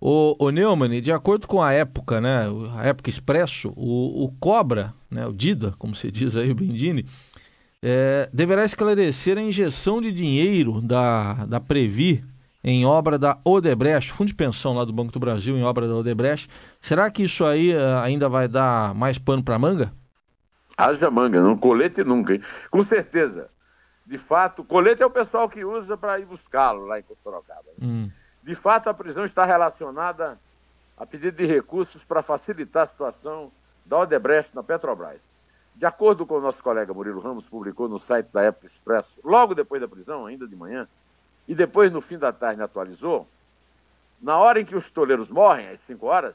o, 0.00 0.34
o 0.38 0.50
Neumann, 0.50 1.00
de 1.00 1.12
acordo 1.12 1.46
com 1.46 1.62
a 1.62 1.72
época, 1.72 2.20
né? 2.20 2.46
A 2.76 2.86
época 2.88 3.08
Expresso, 3.08 3.72
o, 3.76 4.24
o 4.24 4.32
Cobra, 4.40 4.92
né? 5.08 5.24
O 5.26 5.32
Dida, 5.32 5.72
como 5.78 5.94
se 5.94 6.10
diz 6.10 6.34
aí, 6.34 6.50
o 6.50 6.56
Bendini, 6.56 7.06
é, 7.80 8.28
deverá 8.32 8.64
esclarecer 8.64 9.38
a 9.38 9.42
injeção 9.42 10.02
de 10.02 10.10
dinheiro 10.10 10.80
da, 10.80 11.46
da 11.46 11.60
Previ 11.60 12.24
em 12.62 12.84
obra 12.84 13.18
da 13.18 13.38
Odebrecht, 13.44 14.12
fundo 14.12 14.28
de 14.28 14.34
pensão 14.34 14.74
lá 14.74 14.84
do 14.84 14.92
Banco 14.92 15.12
do 15.12 15.20
Brasil 15.20 15.56
em 15.56 15.64
obra 15.64 15.86
da 15.86 15.94
Odebrecht. 15.94 16.48
Será 16.80 17.10
que 17.10 17.24
isso 17.24 17.44
aí 17.44 17.74
uh, 17.74 17.98
ainda 18.02 18.28
vai 18.28 18.48
dar 18.48 18.94
mais 18.94 19.18
pano 19.18 19.42
para 19.42 19.58
manga? 19.58 19.92
Haja 20.76 21.10
manga, 21.10 21.40
não 21.42 21.56
colete 21.56 22.04
nunca, 22.04 22.34
hein? 22.34 22.42
Com 22.70 22.82
certeza. 22.82 23.50
De 24.06 24.16
fato, 24.16 24.64
colete 24.64 25.02
é 25.02 25.06
o 25.06 25.10
pessoal 25.10 25.48
que 25.48 25.64
usa 25.64 25.96
para 25.96 26.18
ir 26.18 26.24
buscá-lo 26.24 26.86
lá 26.86 26.98
em 26.98 27.04
Sorocaba. 27.22 27.64
Né? 27.76 27.86
Hum. 27.86 28.10
De 28.42 28.54
fato, 28.54 28.88
a 28.88 28.94
prisão 28.94 29.24
está 29.24 29.44
relacionada 29.44 30.38
a 30.96 31.04
pedido 31.04 31.36
de 31.36 31.46
recursos 31.46 32.04
para 32.04 32.22
facilitar 32.22 32.84
a 32.84 32.86
situação 32.86 33.52
da 33.84 33.98
Odebrecht 33.98 34.54
na 34.54 34.62
Petrobras. 34.62 35.20
De 35.74 35.86
acordo 35.86 36.26
com 36.26 36.34
o 36.34 36.40
nosso 36.40 36.62
colega 36.62 36.92
Murilo 36.92 37.20
Ramos, 37.20 37.48
publicou 37.48 37.88
no 37.88 38.00
site 38.00 38.28
da 38.32 38.42
Época 38.42 38.66
Expresso, 38.66 39.14
logo 39.22 39.54
depois 39.54 39.80
da 39.80 39.86
prisão, 39.86 40.26
ainda 40.26 40.46
de 40.46 40.56
manhã, 40.56 40.88
e 41.48 41.54
depois 41.54 41.90
no 41.90 42.02
fim 42.02 42.18
da 42.18 42.32
tarde 42.32 42.62
atualizou, 42.62 43.26
na 44.20 44.36
hora 44.38 44.60
em 44.60 44.64
que 44.64 44.76
os 44.76 44.90
toleiros 44.90 45.28
morrem, 45.28 45.68
às 45.68 45.80
5 45.80 46.06
horas, 46.06 46.34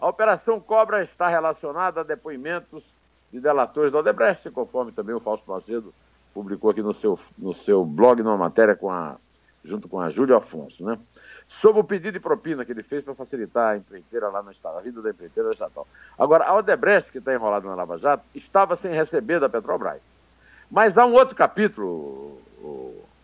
a 0.00 0.08
Operação 0.08 0.58
Cobra 0.60 1.02
está 1.02 1.28
relacionada 1.28 2.00
a 2.00 2.04
depoimentos 2.04 2.82
de 3.32 3.40
delatores 3.40 3.92
da 3.92 3.98
Odebrecht, 3.98 4.50
conforme 4.50 4.92
também 4.92 5.14
o 5.14 5.20
Fausto 5.20 5.48
Macedo 5.50 5.94
publicou 6.32 6.70
aqui 6.70 6.82
no 6.82 6.94
seu, 6.94 7.18
no 7.36 7.54
seu 7.54 7.84
blog, 7.84 8.22
numa 8.22 8.36
matéria 8.36 8.74
com 8.74 8.90
a, 8.90 9.16
junto 9.64 9.88
com 9.88 10.00
a 10.00 10.08
Júlia 10.10 10.36
Afonso, 10.36 10.84
né? 10.84 10.98
Sobre 11.46 11.80
o 11.80 11.84
pedido 11.84 12.12
de 12.12 12.20
propina 12.20 12.64
que 12.64 12.72
ele 12.72 12.82
fez 12.82 13.02
para 13.02 13.14
facilitar 13.14 13.72
a 13.72 13.76
empreiteira 13.76 14.28
lá 14.28 14.42
no 14.42 14.50
estado, 14.50 14.78
a 14.78 14.80
vida 14.80 15.00
da 15.00 15.10
empreiteira 15.10 15.50
estatal. 15.50 15.86
Agora, 16.18 16.44
a 16.44 16.54
Odebrecht, 16.54 17.10
que 17.10 17.18
está 17.18 17.34
enrolada 17.34 17.66
na 17.66 17.74
Lava 17.74 17.96
Jato, 17.96 18.24
estava 18.34 18.76
sem 18.76 18.92
receber 18.92 19.40
da 19.40 19.48
Petrobras. 19.48 20.02
Mas 20.70 20.98
há 20.98 21.06
um 21.06 21.14
outro 21.14 21.34
capítulo, 21.34 22.40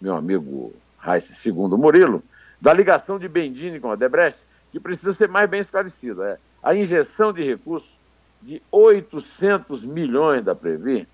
meu 0.00 0.17
amigo 0.17 0.73
Reis, 1.05 1.25
segundo 1.35 1.77
Murilo, 1.77 2.23
da 2.61 2.73
ligação 2.73 3.19
de 3.19 3.29
Bendini 3.29 3.79
com 3.79 3.91
a 3.91 3.97
Debrecht, 3.97 4.41
que 4.73 4.81
precisa 4.81 5.13
ser 5.13 5.29
mais 5.29 5.49
bem 5.49 5.61
esclarecida. 5.61 6.31
É 6.31 6.39
a 6.63 6.75
injeção 6.75 7.33
de 7.33 7.45
recursos 7.45 7.91
de 8.41 8.63
800 8.73 9.85
milhões 9.85 10.43
da 10.43 10.55
Previ. 10.55 11.07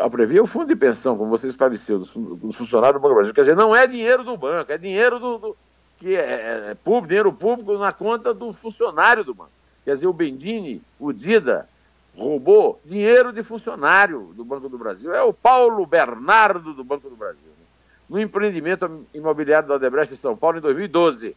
A 0.00 0.08
Previ 0.08 0.38
é 0.38 0.42
o 0.42 0.46
fundo 0.46 0.68
de 0.68 0.76
pensão, 0.76 1.16
como 1.16 1.30
você 1.30 1.48
esclareceu, 1.48 1.98
dos 1.98 2.56
funcionários 2.56 3.00
do 3.00 3.02
Banco 3.02 3.14
do 3.14 3.18
Brasil. 3.18 3.34
Quer 3.34 3.42
dizer, 3.42 3.56
não 3.56 3.76
é 3.76 3.86
dinheiro 3.86 4.24
do 4.24 4.36
banco, 4.36 4.72
é 4.72 4.78
dinheiro 4.78 5.18
do, 5.18 5.38
do 5.38 5.56
que 5.98 6.14
é, 6.14 6.20
é, 6.20 6.70
é 6.70 6.74
público, 6.74 7.08
dinheiro 7.08 7.32
público 7.32 7.76
na 7.78 7.92
conta 7.92 8.32
do 8.32 8.52
funcionário 8.52 9.24
do 9.24 9.34
banco. 9.34 9.50
Quer 9.84 9.94
dizer, 9.94 10.06
o 10.06 10.12
Bendini, 10.12 10.82
o 10.98 11.12
Dida, 11.12 11.68
roubou 12.16 12.80
dinheiro 12.84 13.32
de 13.32 13.42
funcionário 13.42 14.32
do 14.34 14.44
Banco 14.44 14.68
do 14.68 14.78
Brasil. 14.78 15.14
É 15.14 15.22
o 15.22 15.32
Paulo 15.32 15.86
Bernardo 15.86 16.74
do 16.74 16.84
Banco 16.84 17.08
do 17.08 17.16
Brasil 17.16 17.57
no 18.08 18.18
empreendimento 18.20 19.06
imobiliário 19.12 19.68
da 19.68 19.74
Odebrecht 19.74 20.14
em 20.14 20.16
São 20.16 20.36
Paulo 20.36 20.58
em 20.58 20.62
2012. 20.62 21.36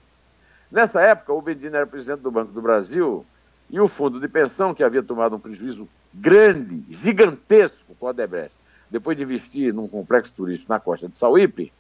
Nessa 0.72 1.02
época, 1.02 1.34
o 1.34 1.42
Bendino 1.42 1.76
era 1.76 1.86
presidente 1.86 2.22
do 2.22 2.32
Banco 2.32 2.54
do 2.54 2.62
Brasil 2.62 3.26
e 3.70 3.80
o 3.80 3.88
fundo 3.88 4.20
de 4.20 4.28
pensão, 4.28 4.74
que 4.74 4.84
havia 4.84 5.04
tomado 5.04 5.36
um 5.36 5.40
prejuízo 5.40 5.88
grande, 6.14 6.84
gigantesco 6.90 7.96
com 7.96 8.08
a 8.08 8.12
Odebrecht, 8.12 8.56
depois 8.90 9.18
de 9.18 9.24
investir 9.24 9.74
num 9.74 9.88
complexo 9.88 10.34
turístico 10.34 10.72
na 10.72 10.80
costa 10.80 11.08
de 11.08 11.18
Sauípe, 11.18 11.72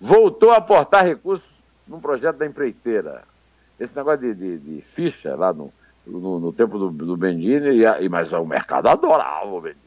voltou 0.00 0.50
a 0.50 0.56
aportar 0.56 1.04
recursos 1.04 1.50
num 1.86 2.00
projeto 2.00 2.36
da 2.36 2.46
empreiteira. 2.46 3.22
Esse 3.78 3.96
negócio 3.96 4.20
de, 4.20 4.34
de, 4.34 4.58
de 4.58 4.82
ficha 4.82 5.34
lá 5.36 5.52
no, 5.52 5.72
no, 6.06 6.40
no 6.40 6.52
tempo 6.52 6.78
do, 6.78 6.90
do 6.90 7.16
Bendini, 7.16 7.68
e, 7.68 7.84
e, 7.84 8.08
mas 8.08 8.32
o 8.32 8.44
mercado 8.44 8.88
adorava 8.88 9.46
o 9.46 9.60
Bendini. 9.60 9.82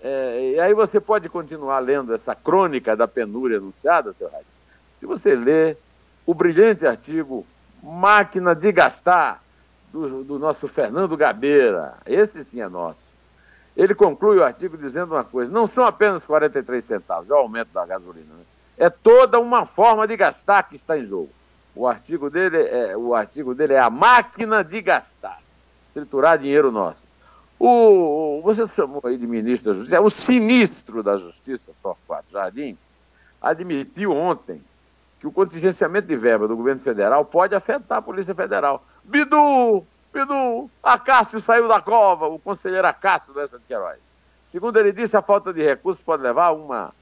é, 0.00 0.54
e 0.54 0.60
aí 0.60 0.74
você 0.74 1.00
pode 1.00 1.28
continuar 1.28 1.78
lendo 1.78 2.12
essa 2.12 2.34
crônica 2.34 2.96
da 2.96 3.06
penúria 3.06 3.58
anunciada, 3.58 4.12
seu 4.12 4.28
Reis. 4.28 4.46
Se 4.94 5.06
você 5.06 5.36
ler 5.36 5.78
o 6.26 6.34
brilhante 6.34 6.84
artigo 6.86 7.46
Máquina 7.82 8.54
de 8.54 8.70
Gastar, 8.72 9.42
do, 9.92 10.24
do 10.24 10.38
nosso 10.38 10.66
Fernando 10.66 11.16
Gabeira. 11.16 11.94
Esse 12.06 12.42
sim 12.42 12.60
é 12.60 12.68
nosso. 12.68 13.11
Ele 13.76 13.94
conclui 13.94 14.38
o 14.38 14.44
artigo 14.44 14.76
dizendo 14.76 15.14
uma 15.14 15.24
coisa: 15.24 15.50
não 15.50 15.66
são 15.66 15.84
apenas 15.84 16.26
43 16.26 16.84
centavos, 16.84 17.30
é 17.30 17.34
o 17.34 17.38
aumento 17.38 17.72
da 17.72 17.86
gasolina. 17.86 18.34
Né? 18.34 18.44
É 18.76 18.90
toda 18.90 19.40
uma 19.40 19.64
forma 19.64 20.06
de 20.06 20.16
gastar 20.16 20.62
que 20.64 20.76
está 20.76 20.98
em 20.98 21.02
jogo. 21.02 21.30
O 21.74 21.86
artigo 21.86 22.28
dele 22.28 22.58
é, 22.58 22.96
o 22.96 23.14
artigo 23.14 23.54
dele 23.54 23.74
é 23.74 23.80
a 23.80 23.88
máquina 23.88 24.62
de 24.62 24.80
gastar, 24.82 25.40
triturar 25.94 26.38
dinheiro 26.38 26.70
nosso. 26.70 27.06
O, 27.58 28.40
você 28.42 28.66
chamou 28.66 29.00
aí 29.04 29.16
de 29.16 29.26
ministro 29.26 29.72
da 29.72 29.78
Justiça, 29.78 30.00
o 30.00 30.10
sinistro 30.10 31.02
da 31.02 31.16
Justiça, 31.16 31.72
Torquato 31.82 32.26
Jardim, 32.32 32.76
admitiu 33.40 34.10
ontem 34.12 34.60
que 35.20 35.26
o 35.26 35.32
contingenciamento 35.32 36.08
de 36.08 36.16
verba 36.16 36.48
do 36.48 36.56
governo 36.56 36.80
federal 36.80 37.24
pode 37.24 37.54
afetar 37.54 37.98
a 37.98 38.02
Polícia 38.02 38.34
Federal. 38.34 38.84
Bidu! 39.04 39.86
Bidu! 40.12 40.70
Acácio 40.82 41.40
saiu 41.40 41.66
da 41.66 41.80
cova, 41.80 42.26
o 42.26 42.38
conselheiro 42.38 42.86
Acácio 42.86 43.32
dessa 43.32 43.58
de 43.58 43.64
Queiroz. 43.64 43.98
Segundo 44.44 44.76
ele 44.76 44.92
disse, 44.92 45.16
a 45.16 45.22
falta 45.22 45.52
de 45.52 45.62
recursos 45.62 46.02
pode 46.02 46.22
levar 46.22 46.46
a 46.46 46.52
uma 46.52 46.92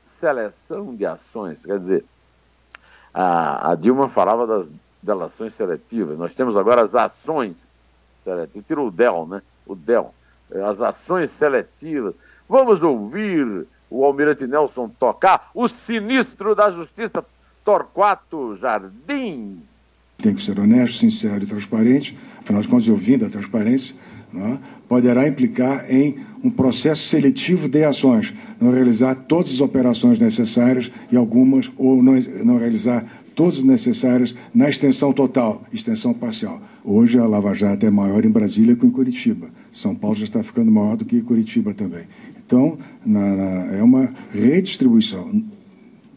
seleção 0.00 0.94
de 0.94 1.06
ações. 1.06 1.64
Quer 1.64 1.78
dizer, 1.78 2.04
a, 3.14 3.70
a 3.70 3.74
Dilma 3.74 4.08
falava 4.08 4.46
das 4.46 4.72
delações 5.02 5.54
seletivas. 5.54 6.18
Nós 6.18 6.34
temos 6.34 6.56
agora 6.56 6.82
as 6.82 6.94
ações 6.94 7.66
seletivas. 7.96 8.66
Tira 8.66 8.82
o 8.82 8.90
DEL, 8.90 9.26
né? 9.26 9.42
O 9.66 9.74
DEL. 9.74 10.14
As 10.68 10.82
ações 10.82 11.30
seletivas. 11.30 12.14
Vamos 12.48 12.82
ouvir 12.82 13.66
o 13.88 14.04
almirante 14.04 14.46
Nelson 14.46 14.88
tocar 14.88 15.50
o 15.54 15.66
sinistro 15.66 16.54
da 16.54 16.70
justiça 16.70 17.24
Torquato 17.64 18.54
Jardim. 18.54 19.66
Tem 20.22 20.34
que 20.34 20.42
ser 20.42 20.58
honesto, 20.58 20.98
sincero 20.98 21.42
e 21.42 21.46
transparente. 21.46 22.16
Afinal 22.38 22.62
de 22.62 22.68
contas, 22.68 22.88
eu 22.88 22.96
vim 22.96 23.18
da 23.18 23.28
transparência. 23.28 23.94
É? 24.32 24.58
poderá 24.88 25.26
implicar 25.26 25.86
em 25.88 26.16
um 26.42 26.50
processo 26.50 27.08
seletivo 27.08 27.68
de 27.68 27.84
ações, 27.84 28.32
não 28.60 28.72
realizar 28.72 29.14
todas 29.14 29.50
as 29.50 29.60
operações 29.60 30.18
necessárias 30.18 30.90
e 31.10 31.16
algumas, 31.16 31.70
ou 31.76 32.02
não, 32.02 32.14
não 32.44 32.58
realizar 32.58 33.04
todas 33.34 33.58
as 33.58 33.64
necessárias 33.64 34.34
na 34.54 34.68
extensão 34.68 35.12
total, 35.12 35.62
extensão 35.72 36.12
parcial. 36.14 36.60
Hoje 36.84 37.18
a 37.18 37.26
Lava 37.26 37.54
Jato 37.54 37.86
é 37.86 37.90
maior 37.90 38.24
em 38.24 38.30
Brasília 38.30 38.76
que 38.76 38.86
em 38.86 38.90
Curitiba. 38.90 39.48
São 39.72 39.94
Paulo 39.94 40.16
já 40.16 40.24
está 40.24 40.42
ficando 40.42 40.70
maior 40.70 40.96
do 40.96 41.04
que 41.04 41.20
Curitiba 41.22 41.74
também. 41.74 42.04
Então, 42.44 42.78
na, 43.04 43.36
na, 43.36 43.76
é 43.76 43.82
uma 43.82 44.12
redistribuição 44.32 45.42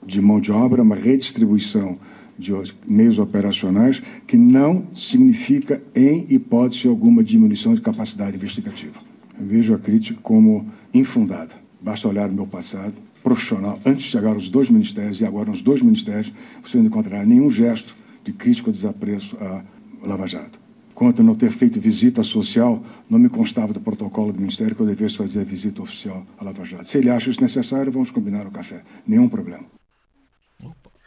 de 0.06 0.20
mão 0.22 0.40
de 0.40 0.52
obra, 0.52 0.82
uma 0.82 0.96
redistribuição 0.96 1.96
de 2.38 2.54
meios 2.88 3.20
operacionais 3.20 4.02
que 4.26 4.38
não 4.38 4.88
significa, 4.96 5.82
em 5.96 6.26
hipótese 6.30 6.88
alguma, 6.88 7.24
diminuição 7.24 7.76
de 7.76 7.82
capacidade 7.82 8.36
investigativa. 8.36 9.00
Eu 9.40 9.46
vejo 9.46 9.74
a 9.74 9.80
crítica 9.80 10.20
como 10.22 10.66
infundada. 10.94 11.54
Basta 11.82 12.08
olhar 12.08 12.30
o 12.30 12.34
meu 12.34 12.48
passado 12.48 12.94
profissional, 13.24 13.80
antes 13.86 14.04
de 14.04 14.10
chegar 14.10 14.34
aos 14.34 14.50
dois 14.50 14.70
ministérios 14.70 15.22
e 15.22 15.26
agora 15.26 15.50
nos 15.50 15.62
dois 15.62 15.82
ministérios, 15.82 16.34
você 16.62 16.78
não 16.78 16.86
encontrará 16.86 17.26
nenhum 17.26 17.50
gesto 17.50 17.96
de 18.24 18.34
crítica 18.34 18.70
ou 18.70 18.74
desapreço 18.74 19.38
a 19.40 19.64
Lava 20.06 20.28
Jato. 20.28 20.60
Quanto 20.94 21.22
a 21.22 21.26
não 21.26 21.34
ter 21.34 21.52
feito 21.52 21.80
visita 21.80 22.22
social, 22.22 22.84
não 23.10 23.18
me 23.18 23.30
constava 23.30 23.74
do 23.74 23.80
protocolo 23.80 24.32
do 24.32 24.40
Ministério 24.40 24.76
que 24.76 24.82
eu 24.82 24.86
devesse 24.86 25.18
fazer 25.18 25.42
a 25.42 25.44
visita 25.44 25.82
oficial 25.82 26.26
à 26.38 26.44
Lava 26.44 26.64
Jato. 26.66 26.88
Se 26.88 26.98
ele 26.98 27.10
acha 27.10 27.32
isso 27.32 27.42
necessário, 27.42 27.92
vamos 27.92 28.12
combinar 28.12 28.46
o 28.46 28.52
café. 28.52 28.84
Nenhum 29.08 29.28
problema. 29.28 29.64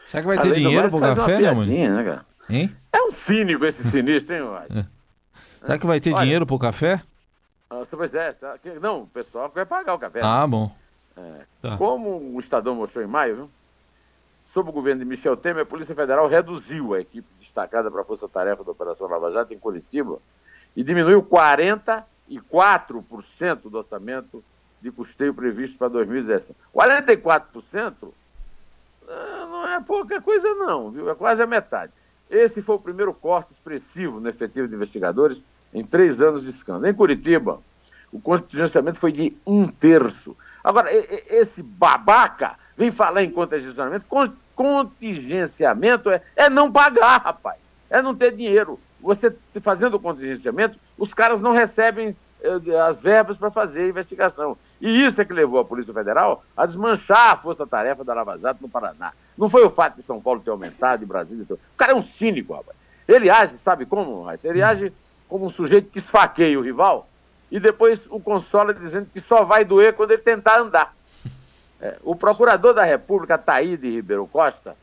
Será 0.07 0.23
que 0.23 0.27
vai 0.27 0.39
ter 0.39 0.55
dinheiro 0.55 0.89
pro 0.89 1.01
café, 1.01 1.39
né, 1.39 1.53
mano? 1.53 1.67
Né, 1.67 2.25
hein? 2.49 2.77
É 2.93 3.03
um 3.03 3.11
cínico 3.11 3.65
esse 3.65 3.85
sinistro, 3.85 4.37
hein, 4.37 4.43
Uai? 4.43 4.67
É. 4.71 4.85
Será 5.61 5.79
que 5.79 5.87
vai 5.87 6.01
ter 6.01 6.13
Olha, 6.13 6.23
dinheiro 6.23 6.47
pro 6.47 6.59
café? 6.59 7.03
Ah, 7.69 7.83
pois 7.91 8.15
é, 8.15 8.35
não, 8.81 9.03
o 9.03 9.07
pessoal 9.07 9.51
vai 9.55 9.67
pagar 9.67 9.95
o 9.95 9.99
café. 9.99 10.21
Ah, 10.23 10.47
bom. 10.47 10.71
É. 11.17 11.41
Tá. 11.61 11.77
Como 11.77 12.35
o 12.35 12.39
Estadão 12.39 12.77
mostrou 12.77 13.05
em 13.05 13.09
maio, 13.09 13.37
viu? 13.37 13.51
sob 14.57 14.71
o 14.71 14.73
governo 14.73 15.01
de 15.01 15.05
Michel 15.05 15.37
Temer, 15.37 15.65
a 15.65 15.67
Polícia 15.67 15.95
Federal 15.95 16.27
reduziu 16.29 16.95
a 16.95 17.01
equipe 17.01 17.29
destacada 17.39 17.91
para 17.91 18.01
a 18.01 18.05
Força 18.05 18.27
Tarefa 18.27 18.65
da 18.65 18.73
Operação 18.73 19.07
Lava 19.07 19.31
Jato 19.31 19.53
em 19.53 19.59
Curitiba 19.59 20.19
e 20.75 20.83
diminuiu 20.83 21.23
44% 21.23 23.69
do 23.69 23.77
orçamento 23.77 24.43
de 24.81 24.91
custeio 24.91 25.35
previsto 25.35 25.77
para 25.77 25.89
2017. 25.89 26.59
44% 26.75 27.95
ah, 29.09 29.11
não 29.11 29.36
é 29.77 29.81
pouca 29.81 30.21
coisa 30.21 30.55
não, 30.55 30.91
viu? 30.91 31.11
É 31.11 31.15
quase 31.15 31.43
a 31.43 31.47
metade. 31.47 31.93
Esse 32.29 32.61
foi 32.61 32.75
o 32.75 32.81
primeiro 32.81 33.15
corte 33.15 33.53
expressivo 33.53 34.21
no 34.21 34.29
efetivo 34.29 34.67
de 34.67 34.75
investigadores 34.75 35.43
em 35.73 35.85
três 35.85 36.21
anos 36.21 36.43
de 36.43 36.51
escândalo. 36.51 36.87
Em 36.87 36.95
Curitiba, 36.95 37.61
o 38.13 38.21
contingenciamento 38.21 38.99
foi 38.99 39.13
de 39.13 39.37
um 39.47 39.69
terço. 39.69 40.37
Agora, 40.63 40.89
esse 40.93 41.63
babaca 41.63 42.57
vem 42.77 42.91
falar 42.91 43.23
em 43.23 43.31
contingenciamento. 43.31 44.07
Contingenciamento 44.55 46.11
é, 46.11 46.21
é 46.35 46.51
não 46.51 46.73
pagar, 46.73 47.19
rapaz. 47.19 47.59
É 47.89 48.03
não 48.03 48.15
ter 48.15 48.35
dinheiro. 48.35 48.81
Você 49.01 49.35
fazendo 49.61 49.95
o 49.95 50.01
contingenciamento, 50.01 50.79
os 50.99 51.15
caras 51.15 51.41
não 51.41 51.53
recebem 51.53 52.17
as 52.87 53.03
verbas 53.03 53.37
para 53.37 53.51
fazer 53.51 53.83
a 53.83 53.89
investigação. 53.89 54.57
E 54.81 55.05
isso 55.05 55.21
é 55.21 55.25
que 55.25 55.33
levou 55.33 55.59
a 55.59 55.65
Polícia 55.65 55.93
Federal 55.93 56.45
a 56.57 56.67
desmanchar 56.67 57.33
a 57.33 57.37
força-tarefa 57.37 58.05
da 58.05 58.15
Lava 58.15 58.39
Jato 58.39 58.63
no 58.63 58.69
Paraná. 58.69 59.13
Não 59.37 59.49
foi 59.49 59.65
o 59.65 59.71
fato 59.71 59.97
de 59.97 60.03
São 60.03 60.21
Paulo 60.21 60.41
ter 60.41 60.51
aumentado, 60.51 61.01
de 61.01 61.07
Brasília 61.07 61.45
ter... 61.47 61.55
O 61.55 61.59
cara 61.77 61.93
é 61.93 61.95
um 61.95 62.03
cínico, 62.03 62.55
rapaz. 62.55 62.77
Ele 63.09 63.31
age, 63.31 63.57
sabe 63.59 63.87
como, 63.87 64.23
rapaz? 64.23 64.45
Ele 64.45 64.63
age 64.63 64.93
como 65.29 65.47
um 65.47 65.51
sujeito 65.51 65.91
que 65.91 65.99
esfaqueia 65.99 66.59
o 66.59 66.63
rival 66.63 67.09
e 67.51 67.61
depois 67.61 68.07
o 68.11 68.21
consola 68.21 68.75
dizendo 68.75 69.09
que 69.13 69.21
só 69.21 69.45
vai 69.45 69.65
doer 69.65 69.95
quando 69.95 70.13
ele 70.13 70.23
tentar 70.23 70.61
andar. 70.61 70.95
É, 71.79 71.99
o 72.03 72.17
procurador 72.17 72.73
da 72.73 72.83
República, 72.83 73.37
Taíde 73.37 73.91
Ribeiro 73.91 74.27
Costa, 74.27 74.75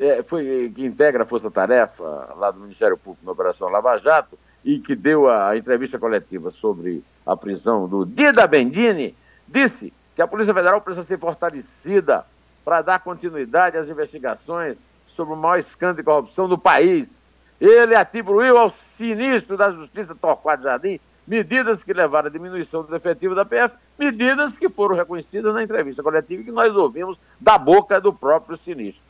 é, 0.00 0.20
foi, 0.24 0.72
que 0.74 0.84
integra 0.84 1.22
a 1.22 1.26
Força 1.26 1.48
Tarefa 1.48 2.02
lá 2.36 2.50
do 2.50 2.58
Ministério 2.58 2.96
Público 2.96 3.24
na 3.24 3.30
Operação 3.30 3.68
Lava 3.68 3.96
Jato 3.98 4.36
e 4.64 4.78
que 4.78 4.94
deu 4.96 5.28
a, 5.28 5.56
entrevista 5.56 5.98
coletiva 5.98 6.50
sobre 6.50 7.04
a 7.26 7.36
prisão 7.36 7.86
do 7.86 8.04
Dida 8.04 8.46
Bendini, 8.46 9.14
disse 9.46 9.92
que 10.14 10.22
a 10.22 10.26
Polícia 10.26 10.54
Federal 10.54 10.80
precisa 10.80 11.06
ser 11.06 11.18
fortalecida 11.18 12.24
para 12.64 12.80
dar 12.80 13.00
continuidade 13.00 13.76
às 13.76 13.88
investigações 13.88 14.76
sobre 15.06 15.34
o 15.34 15.36
maior 15.36 15.58
escândalo 15.58 15.98
de 15.98 16.02
corrupção 16.02 16.48
do 16.48 16.56
país. 16.56 17.16
Ele 17.60 17.94
atribuiu 17.94 18.56
ao 18.56 18.70
sinistro 18.70 19.56
da 19.56 19.70
Justiça 19.70 20.14
Torquato 20.14 20.62
Jardim 20.62 20.98
medidas 21.26 21.82
que 21.82 21.92
levaram 21.92 22.28
à 22.28 22.30
diminuição 22.30 22.82
do 22.82 22.94
efetivo 22.94 23.34
da 23.34 23.44
PF, 23.44 23.74
medidas 23.98 24.58
que 24.58 24.68
foram 24.68 24.94
reconhecidas 24.94 25.54
na 25.54 25.62
entrevista 25.62 26.02
coletiva 26.02 26.42
que 26.42 26.52
nós 26.52 26.74
ouvimos 26.74 27.18
da 27.40 27.56
boca 27.56 28.00
do 28.00 28.12
próprio 28.12 28.56
sinistro. 28.56 29.02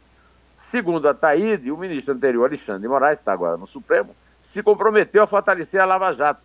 Segundo 0.57 1.09
a 1.09 1.14
Taíde, 1.14 1.71
o 1.71 1.77
ministro 1.77 2.14
anterior, 2.14 2.47
Alexandre 2.47 2.83
de 2.83 2.88
Moraes, 2.88 3.19
está 3.19 3.33
agora 3.33 3.57
no 3.57 3.67
Supremo, 3.67 4.14
se 4.45 4.63
comprometeu 4.63 5.23
a 5.23 5.27
fortalecer 5.27 5.81
a 5.81 5.85
Lava 5.85 6.13
Jato. 6.13 6.41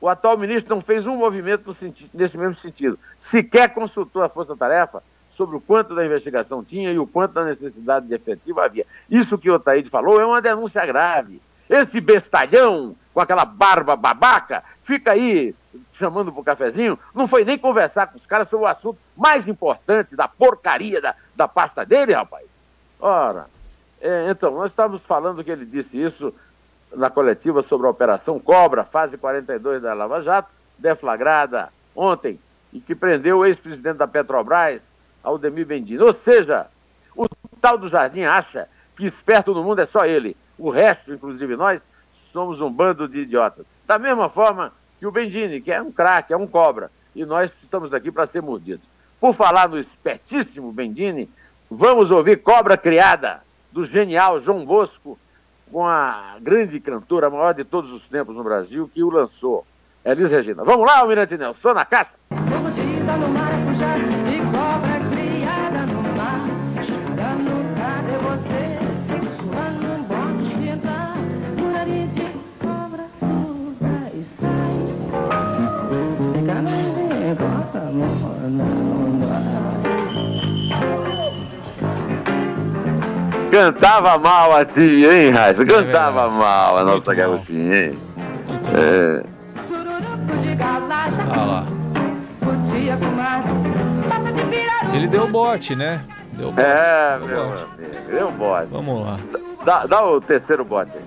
O 0.00 0.08
atual 0.08 0.36
ministro 0.36 0.74
não 0.74 0.82
fez 0.82 1.06
um 1.06 1.16
movimento 1.16 1.72
sentido, 1.72 2.10
nesse 2.12 2.36
mesmo 2.36 2.54
sentido. 2.54 2.98
Sequer 3.18 3.72
consultou 3.72 4.22
a 4.22 4.28
Força 4.28 4.56
Tarefa 4.56 5.02
sobre 5.30 5.56
o 5.56 5.60
quanto 5.60 5.94
da 5.94 6.04
investigação 6.04 6.64
tinha 6.64 6.90
e 6.90 6.98
o 6.98 7.06
quanto 7.06 7.32
da 7.32 7.44
necessidade 7.44 8.06
de 8.06 8.14
efetivo 8.14 8.60
havia. 8.60 8.84
Isso 9.08 9.38
que 9.38 9.48
o 9.48 9.54
Otaíde 9.54 9.88
falou 9.88 10.20
é 10.20 10.26
uma 10.26 10.42
denúncia 10.42 10.84
grave. 10.84 11.40
Esse 11.68 12.00
bestalhão 12.00 12.96
com 13.14 13.20
aquela 13.20 13.44
barba 13.44 13.94
babaca 13.94 14.64
fica 14.82 15.12
aí 15.12 15.54
chamando 15.92 16.32
para 16.32 16.40
o 16.40 16.44
cafezinho, 16.44 16.98
não 17.14 17.28
foi 17.28 17.44
nem 17.44 17.58
conversar 17.58 18.06
com 18.08 18.16
os 18.16 18.26
caras 18.26 18.48
sobre 18.48 18.66
o 18.66 18.68
assunto 18.68 18.98
mais 19.16 19.46
importante 19.46 20.16
da 20.16 20.26
porcaria 20.26 21.00
da, 21.00 21.14
da 21.36 21.46
pasta 21.46 21.84
dele, 21.84 22.12
rapaz. 22.12 22.46
Ora, 22.98 23.46
é, 24.00 24.30
então, 24.30 24.50
nós 24.52 24.72
estávamos 24.72 25.04
falando 25.04 25.44
que 25.44 25.50
ele 25.50 25.66
disse 25.66 26.02
isso 26.02 26.34
na 26.94 27.10
coletiva 27.10 27.62
sobre 27.62 27.86
a 27.86 27.90
Operação 27.90 28.38
Cobra, 28.38 28.84
fase 28.84 29.16
42 29.16 29.82
da 29.82 29.94
Lava 29.94 30.20
Jato, 30.20 30.50
deflagrada 30.78 31.72
ontem, 31.94 32.38
e 32.72 32.80
que 32.80 32.94
prendeu 32.94 33.38
o 33.38 33.46
ex-presidente 33.46 33.98
da 33.98 34.06
Petrobras, 34.06 34.92
Aldemir 35.22 35.66
Bendino. 35.66 36.06
Ou 36.06 36.12
seja, 36.12 36.66
o 37.16 37.26
tal 37.60 37.76
do 37.76 37.88
Jardim 37.88 38.22
acha 38.22 38.68
que 38.96 39.06
esperto 39.06 39.54
no 39.54 39.64
mundo 39.64 39.80
é 39.80 39.86
só 39.86 40.04
ele. 40.04 40.36
O 40.58 40.70
resto, 40.70 41.12
inclusive 41.12 41.56
nós, 41.56 41.82
somos 42.12 42.60
um 42.60 42.70
bando 42.70 43.08
de 43.08 43.20
idiotas. 43.20 43.66
Da 43.86 43.98
mesma 43.98 44.28
forma 44.28 44.72
que 44.98 45.06
o 45.06 45.10
Bendini, 45.10 45.60
que 45.60 45.72
é 45.72 45.80
um 45.82 45.90
craque, 45.90 46.32
é 46.32 46.36
um 46.36 46.46
cobra, 46.46 46.90
e 47.14 47.24
nós 47.24 47.62
estamos 47.62 47.92
aqui 47.92 48.10
para 48.10 48.26
ser 48.26 48.42
mordidos. 48.42 48.86
Por 49.18 49.34
falar 49.34 49.68
no 49.68 49.78
espertíssimo 49.78 50.72
Bendini, 50.72 51.28
vamos 51.70 52.10
ouvir 52.10 52.42
Cobra 52.42 52.76
Criada, 52.76 53.42
do 53.72 53.84
genial 53.84 54.40
João 54.40 54.64
Bosco, 54.64 55.18
com 55.70 55.86
a 55.86 56.36
grande 56.40 56.80
cantora, 56.80 57.28
a 57.28 57.30
maior 57.30 57.54
de 57.54 57.64
todos 57.64 57.92
os 57.92 58.08
tempos 58.08 58.34
no 58.34 58.42
Brasil, 58.44 58.90
que 58.92 59.02
o 59.02 59.10
lançou. 59.10 59.64
Elis 60.04 60.30
Regina. 60.30 60.64
Vamos 60.64 60.86
lá, 60.86 60.98
Almirante 60.98 61.36
Nelson, 61.36 61.74
na 61.74 61.84
caixa. 61.84 62.12
Como 62.30 62.70
diz 62.70 63.08
a 63.08 63.59
Cantava 83.50 84.18
mal 84.18 84.54
a 84.56 84.64
tia, 84.64 85.12
hein, 85.12 85.30
Raíssa? 85.30 85.64
Cantava 85.64 86.28
verdade. 86.28 86.36
mal 86.36 86.78
a 86.78 86.84
nossa 86.84 87.14
garotinha, 87.14 87.84
hein? 87.86 87.98
É. 88.74 89.22
Olha 91.30 91.44
lá. 91.44 91.66
Ele 94.94 95.08
deu 95.08 95.26
bote, 95.28 95.74
né? 95.74 96.02
Deu 96.32 96.52
bote. 96.52 96.66
É, 96.66 97.18
deu 97.18 97.26
meu 97.26 97.48
bote. 97.48 97.62
amigo. 97.62 98.10
Deu 98.10 98.30
bote. 98.32 98.66
Vamos 98.70 99.06
lá. 99.06 99.18
Dá, 99.64 99.86
dá 99.86 100.04
o 100.06 100.20
terceiro 100.20 100.64
bote 100.64 100.92
aí. 100.94 101.04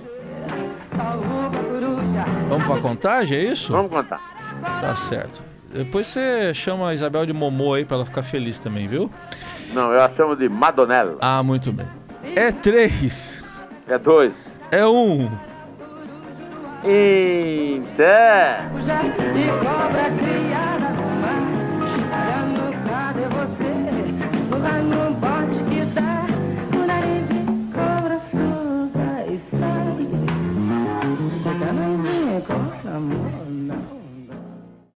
Vamos 2.49 2.67
pra 2.67 2.77
contagem, 2.79 3.37
é 3.37 3.43
isso? 3.45 3.71
Vamos 3.71 3.91
contar. 3.91 4.21
Tá 4.81 4.95
certo. 4.95 5.41
Depois 5.73 6.05
você 6.07 6.53
chama 6.53 6.89
a 6.89 6.93
Isabel 6.93 7.25
de 7.25 7.33
Momô 7.33 7.73
aí 7.73 7.83
pra 7.83 7.97
ela 7.97 8.05
ficar 8.05 8.21
feliz 8.21 8.59
também, 8.59 8.87
viu? 8.87 9.09
Não, 9.73 9.91
eu 9.91 10.01
a 10.01 10.09
chamo 10.09 10.35
de 10.35 10.47
Madonella. 10.47 11.17
Ah, 11.19 11.41
muito 11.41 11.71
bem. 11.71 11.87
É 12.35 12.51
três. 12.51 13.43
É 13.87 13.97
dois. 13.97 14.33
É 14.71 14.85
um. 14.85 15.29
Então. 16.83 18.03